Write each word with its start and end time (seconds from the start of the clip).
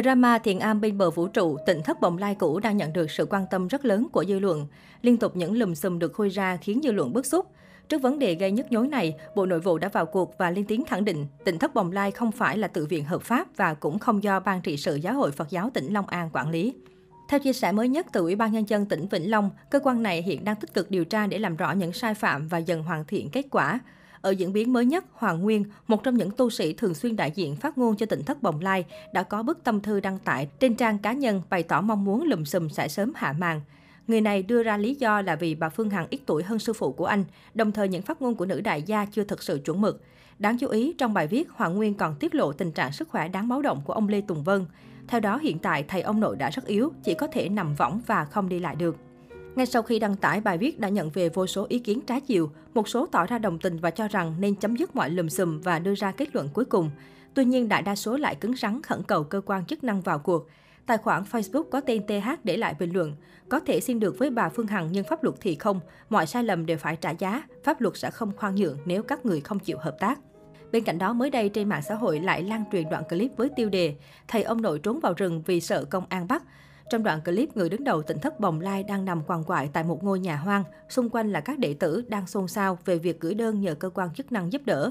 Drama 0.00 0.38
Thiện 0.38 0.60
Am 0.60 0.80
bên 0.80 0.98
bờ 0.98 1.10
vũ 1.10 1.28
trụ, 1.28 1.56
tỉnh 1.66 1.82
thất 1.82 2.00
bồng 2.00 2.18
lai 2.18 2.34
cũ 2.34 2.60
đang 2.60 2.76
nhận 2.76 2.92
được 2.92 3.10
sự 3.10 3.26
quan 3.30 3.46
tâm 3.50 3.68
rất 3.68 3.84
lớn 3.84 4.08
của 4.12 4.24
dư 4.24 4.38
luận. 4.38 4.66
Liên 5.02 5.16
tục 5.16 5.36
những 5.36 5.58
lùm 5.58 5.74
xùm 5.74 5.98
được 5.98 6.12
khui 6.12 6.28
ra 6.28 6.56
khiến 6.56 6.80
dư 6.82 6.92
luận 6.92 7.12
bức 7.12 7.26
xúc. 7.26 7.46
Trước 7.88 8.02
vấn 8.02 8.18
đề 8.18 8.34
gây 8.34 8.52
nhức 8.52 8.72
nhối 8.72 8.88
này, 8.88 9.14
Bộ 9.36 9.46
Nội 9.46 9.60
vụ 9.60 9.78
đã 9.78 9.88
vào 9.88 10.06
cuộc 10.06 10.38
và 10.38 10.50
lên 10.50 10.64
tiếng 10.64 10.84
khẳng 10.84 11.04
định 11.04 11.26
tỉnh 11.44 11.58
thất 11.58 11.74
bồng 11.74 11.92
lai 11.92 12.10
không 12.10 12.32
phải 12.32 12.58
là 12.58 12.68
tự 12.68 12.86
viện 12.86 13.04
hợp 13.04 13.22
pháp 13.22 13.48
và 13.56 13.74
cũng 13.74 13.98
không 13.98 14.22
do 14.22 14.40
Ban 14.40 14.60
trị 14.60 14.76
sự 14.76 14.94
Giáo 14.94 15.14
hội 15.14 15.32
Phật 15.32 15.50
giáo 15.50 15.70
tỉnh 15.74 15.92
Long 15.92 16.06
An 16.06 16.30
quản 16.32 16.50
lý. 16.50 16.74
Theo 17.28 17.40
chia 17.40 17.52
sẻ 17.52 17.72
mới 17.72 17.88
nhất 17.88 18.06
từ 18.12 18.20
Ủy 18.20 18.36
ban 18.36 18.52
Nhân 18.52 18.68
dân 18.68 18.86
tỉnh 18.86 19.06
Vĩnh 19.10 19.30
Long, 19.30 19.50
cơ 19.70 19.80
quan 19.82 20.02
này 20.02 20.22
hiện 20.22 20.44
đang 20.44 20.56
tích 20.56 20.74
cực 20.74 20.90
điều 20.90 21.04
tra 21.04 21.26
để 21.26 21.38
làm 21.38 21.56
rõ 21.56 21.72
những 21.72 21.92
sai 21.92 22.14
phạm 22.14 22.48
và 22.48 22.58
dần 22.58 22.82
hoàn 22.82 23.04
thiện 23.04 23.30
kết 23.30 23.46
quả. 23.50 23.80
Ở 24.22 24.30
diễn 24.30 24.52
biến 24.52 24.72
mới 24.72 24.84
nhất, 24.84 25.04
Hoàng 25.12 25.40
Nguyên, 25.40 25.64
một 25.86 26.02
trong 26.04 26.16
những 26.16 26.30
tu 26.30 26.50
sĩ 26.50 26.72
thường 26.72 26.94
xuyên 26.94 27.16
đại 27.16 27.32
diện 27.34 27.56
phát 27.56 27.78
ngôn 27.78 27.96
cho 27.96 28.06
tỉnh 28.06 28.22
thất 28.22 28.42
Bồng 28.42 28.60
Lai, 28.60 28.84
đã 29.12 29.22
có 29.22 29.42
bức 29.42 29.64
tâm 29.64 29.80
thư 29.80 30.00
đăng 30.00 30.18
tải 30.18 30.48
trên 30.60 30.74
trang 30.74 30.98
cá 30.98 31.12
nhân 31.12 31.42
bày 31.50 31.62
tỏ 31.62 31.80
mong 31.80 32.04
muốn 32.04 32.22
lùm 32.22 32.44
xùm 32.44 32.68
sẽ 32.68 32.88
sớm 32.88 33.12
hạ 33.16 33.34
màn. 33.38 33.60
Người 34.06 34.20
này 34.20 34.42
đưa 34.42 34.62
ra 34.62 34.76
lý 34.76 34.94
do 34.94 35.22
là 35.22 35.36
vì 35.36 35.54
bà 35.54 35.68
Phương 35.68 35.90
Hằng 35.90 36.06
ít 36.10 36.20
tuổi 36.26 36.42
hơn 36.42 36.58
sư 36.58 36.72
phụ 36.72 36.92
của 36.92 37.06
anh, 37.06 37.24
đồng 37.54 37.72
thời 37.72 37.88
những 37.88 38.02
phát 38.02 38.22
ngôn 38.22 38.34
của 38.34 38.46
nữ 38.46 38.60
đại 38.60 38.82
gia 38.82 39.04
chưa 39.04 39.24
thực 39.24 39.42
sự 39.42 39.60
chuẩn 39.64 39.80
mực. 39.80 40.02
Đáng 40.38 40.58
chú 40.58 40.68
ý, 40.68 40.94
trong 40.98 41.14
bài 41.14 41.26
viết, 41.26 41.50
Hoàng 41.50 41.76
Nguyên 41.76 41.94
còn 41.94 42.14
tiết 42.14 42.34
lộ 42.34 42.52
tình 42.52 42.72
trạng 42.72 42.92
sức 42.92 43.08
khỏe 43.08 43.28
đáng 43.28 43.48
báo 43.48 43.62
động 43.62 43.82
của 43.84 43.92
ông 43.92 44.08
Lê 44.08 44.20
Tùng 44.20 44.42
Vân. 44.42 44.66
Theo 45.08 45.20
đó, 45.20 45.38
hiện 45.38 45.58
tại 45.58 45.84
thầy 45.88 46.02
ông 46.02 46.20
nội 46.20 46.36
đã 46.36 46.50
rất 46.50 46.66
yếu, 46.66 46.92
chỉ 47.04 47.14
có 47.14 47.26
thể 47.26 47.48
nằm 47.48 47.74
võng 47.74 48.00
và 48.06 48.24
không 48.24 48.48
đi 48.48 48.58
lại 48.60 48.74
được. 48.74 48.96
Ngay 49.56 49.66
sau 49.66 49.82
khi 49.82 49.98
đăng 49.98 50.16
tải 50.16 50.40
bài 50.40 50.58
viết 50.58 50.80
đã 50.80 50.88
nhận 50.88 51.10
về 51.10 51.28
vô 51.28 51.46
số 51.46 51.66
ý 51.68 51.78
kiến 51.78 52.00
trái 52.00 52.20
chiều, 52.20 52.50
một 52.74 52.88
số 52.88 53.06
tỏ 53.06 53.26
ra 53.26 53.38
đồng 53.38 53.58
tình 53.58 53.78
và 53.78 53.90
cho 53.90 54.08
rằng 54.08 54.34
nên 54.38 54.54
chấm 54.54 54.76
dứt 54.76 54.96
mọi 54.96 55.10
lùm 55.10 55.28
xùm 55.28 55.60
và 55.60 55.78
đưa 55.78 55.94
ra 55.94 56.12
kết 56.12 56.34
luận 56.34 56.48
cuối 56.54 56.64
cùng. 56.64 56.90
Tuy 57.34 57.44
nhiên, 57.44 57.68
đại 57.68 57.82
đa 57.82 57.96
số 57.96 58.16
lại 58.16 58.34
cứng 58.34 58.56
rắn 58.56 58.82
khẩn 58.82 59.02
cầu 59.02 59.24
cơ 59.24 59.40
quan 59.46 59.64
chức 59.64 59.84
năng 59.84 60.00
vào 60.00 60.18
cuộc. 60.18 60.48
Tài 60.86 60.98
khoản 60.98 61.22
Facebook 61.32 61.62
có 61.62 61.80
tên 61.80 62.06
TH 62.06 62.28
để 62.44 62.56
lại 62.56 62.74
bình 62.78 62.92
luận, 62.92 63.16
có 63.48 63.60
thể 63.60 63.80
xin 63.80 64.00
được 64.00 64.18
với 64.18 64.30
bà 64.30 64.48
Phương 64.48 64.66
Hằng 64.66 64.88
nhưng 64.92 65.04
pháp 65.04 65.24
luật 65.24 65.36
thì 65.40 65.54
không, 65.54 65.80
mọi 66.10 66.26
sai 66.26 66.44
lầm 66.44 66.66
đều 66.66 66.76
phải 66.78 66.96
trả 66.96 67.10
giá, 67.10 67.42
pháp 67.64 67.80
luật 67.80 67.96
sẽ 67.96 68.10
không 68.10 68.32
khoan 68.36 68.54
nhượng 68.54 68.78
nếu 68.84 69.02
các 69.02 69.26
người 69.26 69.40
không 69.40 69.58
chịu 69.58 69.78
hợp 69.80 69.96
tác. 70.00 70.18
Bên 70.72 70.84
cạnh 70.84 70.98
đó, 70.98 71.12
mới 71.12 71.30
đây 71.30 71.48
trên 71.48 71.68
mạng 71.68 71.82
xã 71.82 71.94
hội 71.94 72.20
lại 72.20 72.42
lan 72.42 72.64
truyền 72.72 72.90
đoạn 72.90 73.04
clip 73.08 73.30
với 73.36 73.48
tiêu 73.56 73.68
đề 73.68 73.94
Thầy 74.28 74.42
ông 74.42 74.62
nội 74.62 74.78
trốn 74.78 75.00
vào 75.00 75.14
rừng 75.16 75.42
vì 75.46 75.60
sợ 75.60 75.84
công 75.84 76.04
an 76.08 76.28
bắt. 76.28 76.42
Trong 76.90 77.02
đoạn 77.02 77.20
clip, 77.24 77.56
người 77.56 77.68
đứng 77.68 77.84
đầu 77.84 78.02
tỉnh 78.02 78.18
thất 78.18 78.40
Bồng 78.40 78.60
Lai 78.60 78.82
đang 78.82 79.04
nằm 79.04 79.22
quằn 79.26 79.44
quại 79.44 79.70
tại 79.72 79.84
một 79.84 80.04
ngôi 80.04 80.20
nhà 80.20 80.36
hoang, 80.36 80.64
xung 80.88 81.08
quanh 81.08 81.32
là 81.32 81.40
các 81.40 81.58
đệ 81.58 81.74
tử 81.74 82.04
đang 82.08 82.26
xôn 82.26 82.48
xao 82.48 82.78
về 82.84 82.98
việc 82.98 83.20
gửi 83.20 83.34
đơn 83.34 83.60
nhờ 83.60 83.74
cơ 83.74 83.90
quan 83.90 84.14
chức 84.14 84.32
năng 84.32 84.52
giúp 84.52 84.62
đỡ. 84.64 84.90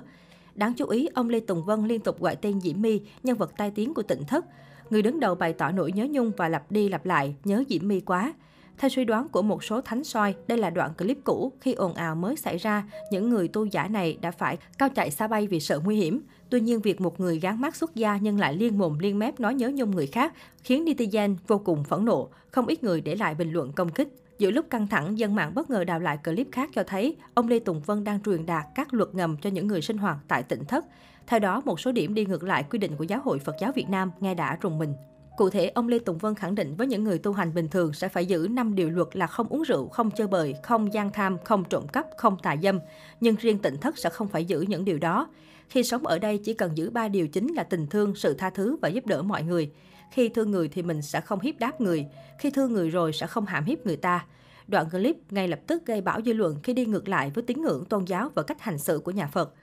Đáng 0.56 0.74
chú 0.74 0.88
ý, 0.88 1.10
ông 1.14 1.30
Lê 1.30 1.40
Tùng 1.40 1.64
Vân 1.64 1.88
liên 1.88 2.02
tục 2.02 2.22
gọi 2.22 2.36
tên 2.36 2.62
Diễm 2.62 2.82
My, 2.82 3.02
nhân 3.24 3.38
vật 3.38 3.52
tai 3.58 3.72
tiếng 3.72 3.94
của 3.94 4.04
tỉnh 4.04 4.24
thất. 4.28 4.46
Người 4.90 5.02
đứng 5.02 5.20
đầu 5.20 5.36
bày 5.36 5.54
tỏ 5.54 5.72
nỗi 5.72 5.92
nhớ 5.92 6.08
nhung 6.12 6.32
và 6.38 6.50
lặp 6.50 6.72
đi 6.72 6.90
lặp 6.90 7.06
lại, 7.06 7.36
nhớ 7.44 7.64
Diễm 7.70 7.88
My 7.88 8.00
quá. 8.00 8.34
Theo 8.78 8.90
suy 8.90 9.06
đoán 9.06 9.30
của 9.30 9.42
một 9.42 9.64
số 9.64 9.82
thánh 9.82 10.04
soi, 10.04 10.36
đây 10.48 10.58
là 10.58 10.70
đoạn 10.70 10.94
clip 10.98 11.18
cũ 11.24 11.52
khi 11.62 11.74
ồn 11.74 11.94
ào 11.94 12.16
mới 12.16 12.36
xảy 12.36 12.58
ra, 12.58 12.84
những 13.12 13.30
người 13.30 13.48
tu 13.48 13.66
giả 13.66 13.88
này 13.88 14.18
đã 14.22 14.32
phải 14.32 14.58
cao 14.78 14.90
chạy 14.90 15.12
xa 15.12 15.28
bay 15.28 15.48
vì 15.48 15.60
sợ 15.60 15.80
nguy 15.80 15.96
hiểm. 15.96 16.22
Tuy 16.50 16.60
nhiên, 16.60 16.82
việc 16.82 17.02
một 17.02 17.20
người 17.20 17.40
gán 17.40 17.62
mắt 17.62 17.76
xuất 17.76 17.96
gia 17.96 18.18
nhưng 18.18 18.40
lại 18.40 18.54
liên 18.54 18.78
mồm 18.78 19.00
liên 19.00 19.20
mép 19.20 19.40
nói 19.40 19.54
nhớ 19.54 19.72
nhung 19.76 19.92
người 19.92 20.08
khác 20.08 20.34
khiến 20.64 20.86
netizen 20.86 21.36
vô 21.48 21.58
cùng 21.58 21.84
phẫn 21.84 22.06
nộ, 22.06 22.30
không 22.52 22.68
ít 22.68 22.84
người 22.84 23.02
để 23.02 23.16
lại 23.16 23.36
bình 23.36 23.52
luận 23.52 23.72
công 23.72 23.90
kích. 23.90 24.08
Giữa 24.38 24.52
lúc 24.52 24.66
căng 24.70 24.88
thẳng, 24.88 25.20
dân 25.20 25.36
mạng 25.36 25.52
bất 25.56 25.70
ngờ 25.70 25.84
đào 25.84 26.00
lại 26.00 26.18
clip 26.24 26.48
khác 26.52 26.70
cho 26.74 26.84
thấy 26.84 27.16
ông 27.34 27.48
Lê 27.48 27.60
Tùng 27.60 27.82
Vân 27.82 28.04
đang 28.04 28.22
truyền 28.22 28.46
đạt 28.46 28.66
các 28.76 28.94
luật 28.94 29.16
ngầm 29.16 29.38
cho 29.38 29.50
những 29.50 29.68
người 29.68 29.82
sinh 29.82 29.98
hoạt 29.98 30.18
tại 30.28 30.44
tỉnh 30.44 30.66
thất. 30.66 30.86
Theo 31.28 31.40
đó, 31.40 31.62
một 31.66 31.80
số 31.80 31.92
điểm 31.92 32.14
đi 32.14 32.26
ngược 32.26 32.44
lại 32.44 32.64
quy 32.70 32.80
định 32.80 32.96
của 32.98 33.04
Giáo 33.04 33.22
hội 33.24 33.40
Phật 33.40 33.56
giáo 33.62 33.72
Việt 33.72 33.90
Nam 33.90 34.12
nghe 34.20 34.34
đã 34.34 34.58
rùng 34.62 34.78
mình. 34.78 34.94
Cụ 35.42 35.50
thể, 35.50 35.70
ông 35.70 35.88
Lê 35.88 36.00
Tùng 36.00 36.18
Vân 36.18 36.36
khẳng 36.36 36.56
định 36.56 36.76
với 36.76 36.88
những 36.88 37.04
người 37.04 37.18
tu 37.18 37.34
hành 37.34 37.54
bình 37.54 37.68
thường 37.68 37.94
sẽ 37.94 38.08
phải 38.10 38.26
giữ 38.26 38.48
5 38.52 38.76
điều 38.76 38.90
luật 38.90 39.08
là 39.14 39.28
không 39.28 39.48
uống 39.48 39.62
rượu, 39.62 39.88
không 39.88 40.12
chơi 40.12 40.28
bời, 40.28 40.56
không 40.64 40.94
gian 40.94 41.12
tham, 41.12 41.38
không 41.46 41.64
trộm 41.70 41.88
cắp, 41.88 42.06
không 42.18 42.38
tà 42.44 42.56
dâm. 42.64 42.80
Nhưng 43.20 43.36
riêng 43.36 43.60
Tịnh 43.60 43.78
thất 43.78 43.98
sẽ 43.98 44.10
không 44.10 44.28
phải 44.28 44.46
giữ 44.46 44.62
những 44.62 44.86
điều 44.86 44.98
đó. 44.98 45.30
Khi 45.70 45.84
sống 45.84 46.08
ở 46.08 46.20
đây 46.20 46.38
chỉ 46.38 46.54
cần 46.54 46.78
giữ 46.78 46.90
ba 46.90 47.08
điều 47.08 47.28
chính 47.28 47.54
là 47.54 47.64
tình 47.64 47.88
thương, 47.88 48.16
sự 48.16 48.34
tha 48.34 48.50
thứ 48.50 48.78
và 48.82 48.90
giúp 48.90 49.06
đỡ 49.06 49.22
mọi 49.22 49.44
người. 49.44 49.72
Khi 50.12 50.30
thương 50.30 50.52
người 50.52 50.68
thì 50.68 50.82
mình 50.82 51.02
sẽ 51.02 51.22
không 51.22 51.40
hiếp 51.40 51.60
đáp 51.60 51.82
người. 51.82 52.06
Khi 52.40 52.50
thương 52.50 52.74
người 52.74 52.90
rồi 52.90 53.14
sẽ 53.14 53.28
không 53.28 53.46
hãm 53.46 53.66
hiếp 53.66 53.86
người 53.86 53.98
ta. 53.98 54.26
Đoạn 54.68 54.90
clip 54.90 55.18
ngay 55.30 55.48
lập 55.48 55.60
tức 55.68 55.86
gây 55.86 56.02
bão 56.02 56.20
dư 56.26 56.34
luận 56.34 56.60
khi 56.64 56.74
đi 56.74 56.86
ngược 56.86 57.10
lại 57.10 57.32
với 57.34 57.44
tín 57.44 57.62
ngưỡng 57.62 57.86
tôn 57.86 58.06
giáo 58.06 58.30
và 58.36 58.44
cách 58.44 58.62
hành 58.62 58.78
xử 58.78 59.00
của 59.00 59.12
nhà 59.12 59.28
Phật. 59.28 59.54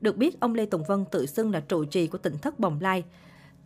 Được 0.00 0.16
biết, 0.16 0.40
ông 0.40 0.54
Lê 0.54 0.66
Tùng 0.66 0.84
Vân 0.88 1.04
tự 1.10 1.26
xưng 1.26 1.50
là 1.50 1.60
trụ 1.60 1.84
trì 1.84 2.06
của 2.06 2.18
tỉnh 2.18 2.38
thất 2.38 2.58
Bồng 2.58 2.78
Lai. 2.80 3.04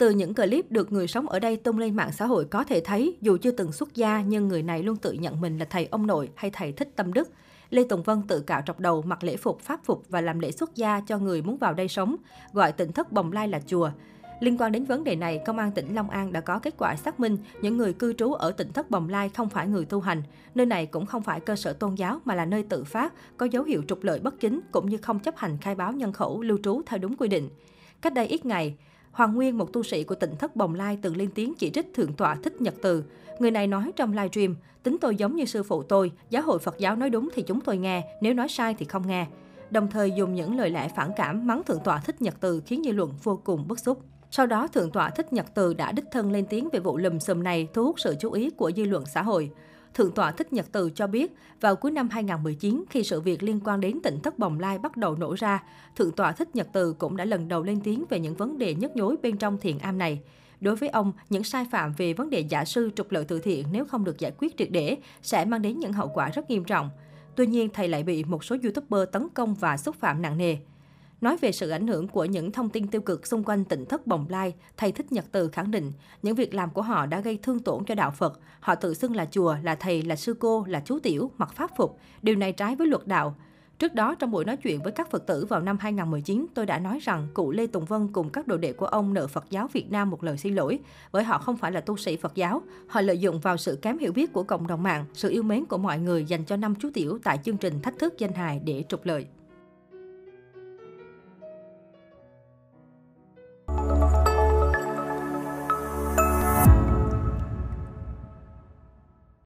Từ 0.03 0.11
những 0.11 0.35
clip 0.35 0.73
được 0.73 0.93
người 0.93 1.09
sống 1.09 1.29
ở 1.29 1.39
đây 1.39 1.57
tung 1.57 1.79
lên 1.79 1.97
mạng 1.97 2.13
xã 2.13 2.27
hội 2.27 2.45
có 2.45 2.65
thể 2.65 2.81
thấy, 2.81 3.17
dù 3.21 3.37
chưa 3.43 3.51
từng 3.51 3.73
xuất 3.73 3.95
gia 3.95 4.21
nhưng 4.21 4.49
người 4.49 4.63
này 4.63 4.83
luôn 4.83 4.97
tự 4.97 5.13
nhận 5.13 5.41
mình 5.41 5.59
là 5.59 5.65
thầy 5.65 5.89
ông 5.91 6.07
nội 6.07 6.31
hay 6.35 6.51
thầy 6.51 6.73
thích 6.73 6.89
tâm 6.97 7.13
đức. 7.13 7.31
Lê 7.71 7.85
Tùng 7.85 8.03
Vân 8.03 8.23
tự 8.23 8.41
cạo 8.41 8.63
trọc 8.67 8.81
đầu, 8.81 9.03
mặc 9.03 9.25
lễ 9.25 9.37
phục, 9.37 9.61
pháp 9.61 9.81
phục 9.85 10.03
và 10.09 10.21
làm 10.21 10.39
lễ 10.39 10.51
xuất 10.51 10.77
gia 10.77 11.01
cho 11.01 11.19
người 11.19 11.43
muốn 11.43 11.57
vào 11.57 11.75
đây 11.75 11.89
sống, 11.89 12.17
gọi 12.53 12.73
tỉnh 12.73 12.93
thất 12.93 13.13
Bồng 13.13 13.33
Lai 13.33 13.49
là 13.49 13.61
chùa. 13.67 13.91
Liên 14.41 14.59
quan 14.59 14.73
đến 14.73 14.85
vấn 14.85 15.05
đề 15.05 15.17
này, 15.17 15.41
Công 15.47 15.59
an 15.59 15.73
tỉnh 15.73 15.95
Long 15.95 16.11
An 16.11 16.33
đã 16.33 16.41
có 16.41 16.59
kết 16.59 16.75
quả 16.79 16.97
xác 16.97 17.21
minh 17.21 17.37
những 17.61 17.77
người 17.77 17.93
cư 17.93 18.13
trú 18.13 18.33
ở 18.33 18.51
tỉnh 18.51 18.73
Thất 18.73 18.91
Bồng 18.91 19.09
Lai 19.09 19.29
không 19.29 19.49
phải 19.49 19.67
người 19.67 19.85
tu 19.85 20.01
hành. 20.01 20.23
Nơi 20.55 20.67
này 20.67 20.87
cũng 20.87 21.07
không 21.07 21.23
phải 21.23 21.41
cơ 21.41 21.57
sở 21.57 21.73
tôn 21.73 21.95
giáo 21.95 22.21
mà 22.25 22.35
là 22.35 22.45
nơi 22.45 22.63
tự 22.63 22.85
phát, 22.85 23.13
có 23.37 23.47
dấu 23.47 23.65
hiệu 23.65 23.83
trục 23.89 24.03
lợi 24.03 24.21
bất 24.21 24.41
chính 24.41 24.61
cũng 24.71 24.89
như 24.89 24.97
không 24.97 25.19
chấp 25.19 25.37
hành 25.37 25.59
khai 25.61 25.75
báo 25.75 25.93
nhân 25.93 26.13
khẩu 26.13 26.43
lưu 26.43 26.59
trú 26.63 26.83
theo 26.87 26.99
đúng 26.99 27.17
quy 27.17 27.29
định. 27.29 27.49
Cách 28.01 28.15
đây 28.15 28.27
ít 28.27 28.47
ngày, 28.47 28.77
Hoàng 29.13 29.35
Nguyên, 29.35 29.59
một 29.59 29.73
tu 29.73 29.83
sĩ 29.83 30.05
của 30.05 30.15
tỉnh 30.15 30.37
thất 30.37 30.57
Bồng 30.57 30.75
Lai 30.75 30.99
từng 31.03 31.17
lên 31.17 31.31
tiếng 31.35 31.55
chỉ 31.55 31.71
trích 31.71 31.95
Thượng 31.95 32.13
tọa 32.13 32.35
Thích 32.35 32.61
Nhật 32.61 32.75
Từ. 32.83 33.05
Người 33.39 33.51
này 33.51 33.67
nói 33.67 33.93
trong 33.97 34.13
livestream, 34.13 34.57
tính 34.83 34.97
tôi 35.01 35.17
giống 35.17 35.37
như 35.37 35.45
sư 35.45 35.63
phụ 35.63 35.83
tôi, 35.83 36.13
giáo 36.31 36.43
hội 36.43 36.59
Phật 36.59 36.79
giáo 36.79 36.97
nói 36.97 37.11
đúng 37.11 37.29
thì 37.35 37.43
chúng 37.43 37.61
tôi 37.61 37.77
nghe, 37.77 38.05
nếu 38.21 38.35
nói 38.35 38.49
sai 38.49 38.75
thì 38.79 38.85
không 38.85 39.09
nghe. 39.09 39.27
Đồng 39.71 39.89
thời 39.91 40.11
dùng 40.11 40.35
những 40.35 40.57
lời 40.57 40.71
lẽ 40.71 40.89
phản 40.97 41.11
cảm 41.17 41.47
mắng 41.47 41.63
Thượng 41.63 41.81
tọa 41.85 41.99
Thích 41.99 42.23
Nhật 42.23 42.35
Từ 42.41 42.63
khiến 42.67 42.83
dư 42.85 42.93
luận 42.93 43.13
vô 43.23 43.41
cùng 43.45 43.69
bức 43.69 43.79
xúc. 43.79 44.03
Sau 44.31 44.47
đó, 44.47 44.67
Thượng 44.67 44.91
tọa 44.91 45.11
Thích 45.11 45.33
Nhật 45.33 45.47
Từ 45.55 45.75
đã 45.75 45.93
đích 45.93 46.05
thân 46.11 46.33
lên 46.33 46.47
tiếng 46.47 46.69
về 46.73 46.81
vụ 46.81 46.97
lùm 46.97 47.19
xùm 47.19 47.43
này 47.43 47.69
thu 47.75 47.85
hút 47.85 48.01
sự 48.01 48.17
chú 48.21 48.33
ý 48.33 48.51
của 48.51 48.73
dư 48.77 48.85
luận 48.85 49.05
xã 49.07 49.23
hội. 49.23 49.51
Thượng 49.95 50.13
tọa 50.13 50.33
Thích 50.33 50.53
Nhật 50.53 50.67
Từ 50.73 50.91
cho 50.91 51.07
biết, 51.07 51.33
vào 51.61 51.77
cuối 51.77 51.91
năm 51.91 52.09
2019, 52.09 52.85
khi 52.91 53.03
sự 53.03 53.21
việc 53.21 53.43
liên 53.43 53.61
quan 53.65 53.81
đến 53.81 54.01
tỉnh 54.03 54.21
thất 54.21 54.39
Bồng 54.39 54.61
Lai 54.61 54.79
bắt 54.79 54.97
đầu 54.97 55.15
nổ 55.15 55.35
ra, 55.39 55.63
Thượng 55.97 56.13
tọa 56.13 56.33
Thích 56.33 56.57
Nhật 56.57 56.69
Từ 56.73 56.93
cũng 56.93 57.17
đã 57.17 57.25
lần 57.25 57.49
đầu 57.49 57.63
lên 57.63 57.81
tiếng 57.81 58.05
về 58.11 58.21
những 58.21 58.35
vấn 58.35 58.59
đề 58.59 58.75
nhức 58.75 58.97
nhối 58.97 59.17
bên 59.23 59.37
trong 59.37 59.59
thiền 59.59 59.79
am 59.79 59.99
này. 59.99 60.21
Đối 60.61 60.77
với 60.77 60.89
ông, 60.89 61.13
những 61.31 61.45
sai 61.45 61.67
phạm 61.71 61.93
về 61.93 62.13
vấn 62.13 62.31
đề 62.31 62.41
giả 62.41 62.65
sư 62.65 62.91
trục 62.97 63.13
lợi 63.13 63.25
từ 63.25 63.39
thiện 63.39 63.67
nếu 63.73 63.85
không 63.85 64.05
được 64.05 64.19
giải 64.19 64.33
quyết 64.39 64.57
triệt 64.57 64.69
để 64.71 64.97
sẽ 65.23 65.45
mang 65.45 65.63
đến 65.63 65.81
những 65.81 65.93
hậu 65.93 66.09
quả 66.15 66.31
rất 66.31 66.51
nghiêm 66.51 66.65
trọng. 66.65 66.91
Tuy 67.37 67.47
nhiên, 67.47 67.69
thầy 67.75 67.89
lại 67.89 68.03
bị 68.03 68.25
một 68.25 68.45
số 68.45 68.57
YouTuber 68.63 69.09
tấn 69.13 69.29
công 69.35 69.55
và 69.55 69.77
xúc 69.77 69.97
phạm 70.01 70.23
nặng 70.23 70.39
nề. 70.39 70.57
Nói 71.23 71.37
về 71.37 71.53
sự 71.53 71.71
ảnh 71.71 71.87
hưởng 71.87 72.09
của 72.09 72.25
những 72.25 72.53
thông 72.53 72.69
tin 72.69 72.87
tiêu 72.87 73.01
cực 73.01 73.27
xung 73.27 73.45
quanh 73.45 73.65
tỉnh 73.65 73.85
thất 73.87 74.07
Bồng 74.07 74.27
Lai, 74.29 74.55
thầy 74.77 74.93
Thích 74.93 75.13
Nhật 75.13 75.25
Từ 75.33 75.49
khẳng 75.49 75.71
định 75.71 75.93
những 76.23 76.35
việc 76.35 76.55
làm 76.55 76.71
của 76.71 76.83
họ 76.83 77.07
đã 77.07 77.21
gây 77.21 77.39
thương 77.43 77.59
tổn 77.59 77.85
cho 77.85 77.95
đạo 77.95 78.11
Phật. 78.11 78.41
Họ 78.61 78.75
tự 78.75 78.95
xưng 78.95 79.17
là 79.17 79.27
chùa, 79.31 79.57
là 79.63 79.75
thầy, 79.75 80.03
là 80.03 80.17
sư 80.17 80.35
cô, 80.35 80.65
là 80.69 80.83
chú 80.85 80.99
tiểu, 80.99 81.31
mặc 81.39 81.53
pháp 81.55 81.71
phục. 81.77 81.99
Điều 82.23 82.37
này 82.37 82.53
trái 82.53 82.77
với 82.77 82.87
luật 82.87 83.07
đạo. 83.07 83.35
Trước 83.79 83.95
đó, 83.95 84.15
trong 84.15 84.31
buổi 84.31 84.45
nói 84.45 84.57
chuyện 84.57 84.83
với 84.83 84.93
các 84.93 85.11
Phật 85.11 85.27
tử 85.27 85.47
vào 85.49 85.61
năm 85.61 85.77
2019, 85.81 86.47
tôi 86.55 86.67
đã 86.67 86.79
nói 86.79 86.99
rằng 87.03 87.29
cụ 87.35 87.51
Lê 87.51 87.67
Tùng 87.67 87.85
Vân 87.85 88.09
cùng 88.13 88.31
các 88.31 88.47
đồ 88.47 88.57
đệ 88.57 88.73
của 88.73 88.87
ông 88.87 89.15
nợ 89.15 89.27
Phật 89.27 89.45
giáo 89.51 89.69
Việt 89.73 89.91
Nam 89.91 90.11
một 90.11 90.25
lời 90.25 90.39
xin 90.39 90.55
lỗi, 90.55 90.79
bởi 91.13 91.25
họ 91.25 91.39
không 91.39 91.57
phải 91.57 91.73
là 91.73 91.81
tu 91.81 91.97
sĩ 91.97 92.17
Phật 92.17 92.35
giáo. 92.35 92.63
Họ 92.87 93.01
lợi 93.01 93.19
dụng 93.19 93.41
vào 93.41 93.57
sự 93.57 93.79
kém 93.83 93.99
hiểu 93.99 94.13
biết 94.13 94.33
của 94.33 94.43
cộng 94.43 94.67
đồng 94.67 94.83
mạng, 94.83 95.05
sự 95.15 95.31
yêu 95.31 95.43
mến 95.43 95.65
của 95.65 95.79
mọi 95.79 95.99
người 95.99 96.25
dành 96.25 96.45
cho 96.45 96.57
năm 96.57 96.75
chú 96.75 96.91
tiểu 96.95 97.19
tại 97.25 97.39
chương 97.45 97.57
trình 97.57 97.83
thách 97.83 97.99
thức 97.99 98.15
danh 98.19 98.33
hài 98.33 98.61
để 98.65 98.85
trục 98.89 99.07
lợi. 99.07 99.27